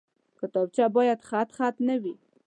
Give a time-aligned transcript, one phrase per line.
[0.39, 2.13] کتابچه باید خطخط نه وي